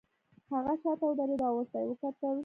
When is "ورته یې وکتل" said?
1.57-2.35